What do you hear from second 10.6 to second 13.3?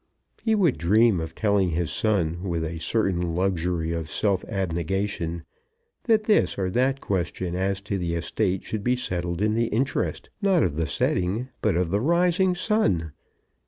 of the setting, but of the rising sun.